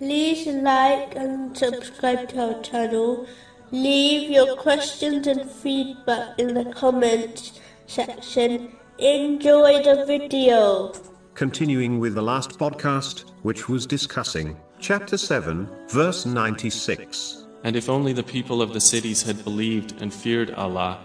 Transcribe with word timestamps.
like 0.00 1.14
and 1.16 1.56
subscribe 1.56 2.28
to 2.30 2.54
our 2.54 2.62
channel. 2.62 3.26
Leave 3.70 4.30
your 4.30 4.56
questions 4.56 5.26
and 5.26 5.50
feedback 5.50 6.38
in 6.38 6.54
the 6.54 6.64
comments 6.72 7.60
section. 7.86 8.76
Enjoy 8.98 9.82
the 9.82 10.04
video. 10.06 10.92
Continuing 11.34 11.98
with 11.98 12.14
the 12.14 12.22
last 12.22 12.58
podcast, 12.58 13.30
which 13.42 13.68
was 13.68 13.86
discussing 13.86 14.56
chapter 14.78 15.16
7, 15.16 15.68
verse 15.88 16.26
96. 16.26 17.46
And 17.64 17.76
if 17.76 17.88
only 17.88 18.12
the 18.12 18.22
people 18.22 18.62
of 18.62 18.72
the 18.72 18.80
cities 18.80 19.22
had 19.22 19.42
believed 19.42 20.00
and 20.00 20.12
feared 20.12 20.52
Allah, 20.52 21.00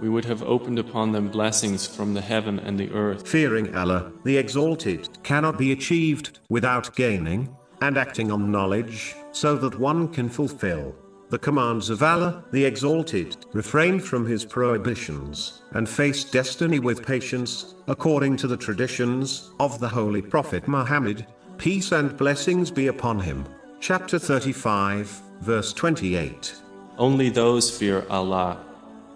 we 0.00 0.08
would 0.08 0.24
have 0.24 0.42
opened 0.42 0.78
upon 0.78 1.12
them 1.12 1.28
blessings 1.28 1.86
from 1.86 2.14
the 2.14 2.20
heaven 2.20 2.58
and 2.58 2.78
the 2.78 2.90
earth. 2.92 3.26
Fearing 3.26 3.74
Allah, 3.74 4.12
the 4.24 4.36
Exalted, 4.36 5.08
cannot 5.22 5.58
be 5.58 5.72
achieved 5.72 6.38
without 6.48 6.94
gaining 6.96 7.55
and 7.80 7.98
acting 7.98 8.30
on 8.30 8.50
knowledge, 8.50 9.14
so 9.32 9.56
that 9.56 9.78
one 9.78 10.08
can 10.08 10.28
fulfill 10.28 10.94
the 11.28 11.38
commands 11.38 11.90
of 11.90 12.04
Allah, 12.04 12.44
the 12.52 12.64
Exalted, 12.64 13.36
refrain 13.52 13.98
from 13.98 14.24
his 14.24 14.44
prohibitions, 14.44 15.62
and 15.72 15.88
face 15.88 16.22
destiny 16.22 16.78
with 16.78 17.04
patience, 17.04 17.74
according 17.88 18.36
to 18.36 18.46
the 18.46 18.56
traditions 18.56 19.50
of 19.58 19.80
the 19.80 19.88
Holy 19.88 20.22
Prophet 20.22 20.68
Muhammad, 20.68 21.26
peace 21.58 21.90
and 21.90 22.16
blessings 22.16 22.70
be 22.70 22.86
upon 22.86 23.18
him. 23.18 23.44
Chapter 23.80 24.20
35, 24.20 25.20
verse 25.40 25.72
28. 25.72 26.54
Only 26.96 27.28
those 27.28 27.76
fear 27.76 28.06
Allah 28.08 28.64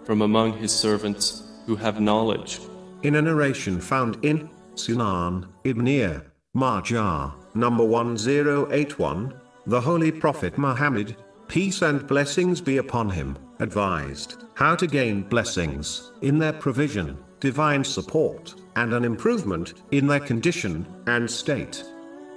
from 0.03 0.21
among 0.21 0.57
His 0.57 0.73
servants 0.73 1.43
who 1.65 1.75
have 1.77 2.01
knowledge. 2.01 2.59
In 3.03 3.15
a 3.15 3.21
narration 3.21 3.79
found 3.79 4.23
in 4.23 4.49
Sunan 4.75 5.47
Ibn 5.63 6.30
Majah, 6.53 7.33
number 7.55 7.85
1081, 7.85 9.33
the 9.67 9.79
Holy 9.79 10.11
Prophet 10.11 10.57
Muhammad, 10.57 11.15
peace 11.47 11.81
and 11.81 12.05
blessings 12.05 12.59
be 12.59 12.75
upon 12.75 13.09
him, 13.09 13.37
advised 13.59 14.43
how 14.55 14.75
to 14.75 14.85
gain 14.85 15.21
blessings 15.21 16.11
in 16.21 16.37
their 16.37 16.51
provision, 16.51 17.17
divine 17.39 17.85
support, 17.85 18.53
and 18.75 18.93
an 18.93 19.05
improvement 19.05 19.75
in 19.91 20.07
their 20.07 20.19
condition 20.19 20.85
and 21.07 21.31
state. 21.31 21.85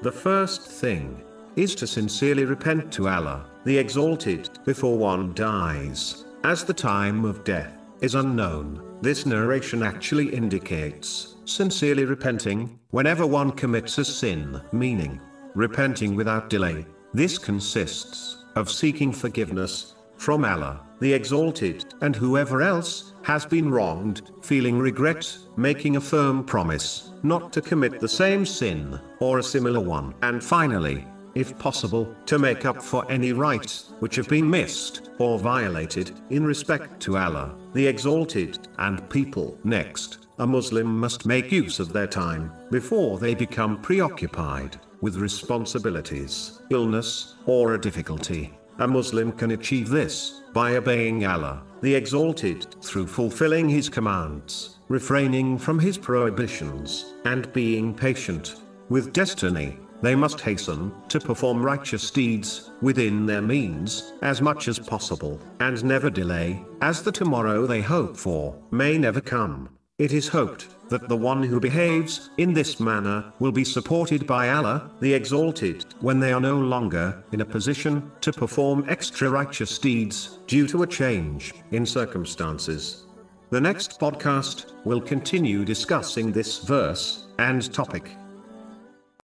The 0.03 0.13
first 0.13 0.63
thing 0.63 1.25
is 1.57 1.75
to 1.75 1.87
sincerely 1.89 2.45
repent 2.45 2.93
to 2.93 3.09
Allah, 3.09 3.47
the 3.65 3.79
Exalted, 3.79 4.49
before 4.65 4.97
one 4.97 5.35
dies, 5.35 6.25
as 6.45 6.63
the 6.63 6.73
time 6.73 7.25
of 7.25 7.43
death 7.43 7.84
is 8.05 8.15
unknown. 8.15 8.99
This 9.01 9.25
narration 9.25 9.83
actually 9.83 10.29
indicates 10.29 11.37
sincerely 11.47 12.05
repenting 12.05 12.79
whenever 12.91 13.27
one 13.27 13.51
commits 13.51 13.97
a 13.97 14.05
sin, 14.05 14.61
meaning 14.73 15.19
repenting 15.55 16.15
without 16.15 16.51
delay. 16.51 16.85
This 17.15 17.39
consists 17.39 18.45
of 18.57 18.71
seeking 18.71 19.11
forgiveness 19.11 19.95
from 20.19 20.45
Allah, 20.45 20.83
the 21.01 21.15
Exalted, 21.15 21.95
and 22.03 22.15
whoever 22.15 22.61
else 22.61 23.15
has 23.23 23.47
been 23.47 23.71
wronged, 23.71 24.31
feeling 24.43 24.79
regret, 24.79 25.39
making 25.57 25.97
a 25.97 26.01
firm 26.01 26.45
promise 26.45 27.11
not 27.23 27.55
to 27.55 27.63
commit 27.63 28.01
the 28.01 28.09
same 28.23 28.45
sin 28.45 29.01
or 29.21 29.39
a 29.39 29.43
similar 29.43 29.81
one, 29.81 30.15
and 30.21 30.45
finally, 30.45 31.07
if 31.35 31.59
possible, 31.59 32.15
to 32.27 32.39
make 32.39 32.65
up 32.65 32.83
for 32.83 33.11
any 33.11 33.33
rights 33.33 33.93
which 34.01 34.17
have 34.17 34.29
been 34.29 34.49
missed 34.49 35.11
or 35.19 35.39
violated 35.39 36.13
in 36.31 36.45
respect 36.45 37.01
to 37.01 37.17
Allah, 37.17 37.55
the 37.73 37.87
Exalted, 37.87 38.69
and 38.79 39.09
people. 39.11 39.59
Next, 39.65 40.27
a 40.39 40.47
Muslim 40.47 40.99
must 40.99 41.27
make 41.27 41.53
use 41.53 41.79
of 41.79 41.93
their 41.93 42.07
time 42.07 42.53
before 42.71 43.19
they 43.19 43.35
become 43.35 43.81
preoccupied 43.81 44.79
with 45.01 45.17
responsibilities, 45.17 46.61
illness, 46.71 47.35
or 47.47 47.75
a 47.75 47.81
difficulty. 47.81 48.53
A 48.79 48.89
Muslim 48.89 49.31
can 49.31 49.53
achieve 49.53 49.89
this 49.89 50.43
by 50.53 50.77
obeying 50.77 51.25
Allah, 51.25 51.63
the 51.83 51.95
Exalted, 51.95 52.75
through 52.83 53.07
fulfilling 53.07 53.69
His 53.69 53.89
commands, 53.89 54.79
refraining 54.89 55.59
from 55.59 55.79
His 55.79 55.97
prohibitions, 55.97 57.15
and 57.25 57.53
being 57.53 57.95
patient 57.95 58.57
with 58.89 59.13
destiny. 59.13 59.79
They 60.05 60.15
must 60.15 60.43
hasten 60.43 60.93
to 61.09 61.19
perform 61.19 61.63
righteous 61.63 62.11
deeds 62.11 62.73
within 62.83 63.25
their 63.25 63.41
means 63.41 64.13
as 64.21 64.43
much 64.43 64.69
as 64.69 64.79
possible, 64.79 65.41
and 65.61 65.83
never 65.83 66.11
delay, 66.11 66.63
as 66.83 67.03
the 67.03 67.11
tomorrow 67.11 67.67
they 67.67 67.81
hope 67.81 68.15
for 68.15 68.55
may 68.71 68.99
never 68.99 69.23
come. 69.23 69.71
It 69.97 70.13
is 70.13 70.29
hoped 70.29 70.69
that 70.91 71.09
the 71.09 71.17
one 71.17 71.43
who 71.43 71.59
behaves 71.59 72.29
in 72.37 72.53
this 72.53 72.81
manner 72.81 73.33
will 73.39 73.51
be 73.51 73.65
supported 73.65 74.27
by 74.27 74.51
Allah, 74.51 74.91
the 75.01 75.15
Exalted, 75.15 75.87
when 76.01 76.21
they 76.21 76.35
are 76.35 76.41
no 76.53 76.59
longer 76.59 77.25
in 77.33 77.41
a 77.41 77.47
position 77.47 78.13
to 78.21 78.31
perform 78.31 78.85
extra 78.91 79.31
righteous 79.31 79.79
deeds 79.79 80.39
due 80.47 80.67
to 80.67 80.83
a 80.83 80.87
change 80.87 81.55
in 81.71 81.87
circumstances. 81.87 83.07
The 83.49 83.61
next 83.61 83.99
podcast 83.99 84.75
will 84.85 85.01
continue 85.01 85.65
discussing 85.65 86.31
this 86.31 86.59
verse 86.59 87.29
and 87.39 87.73
topic. 87.73 88.11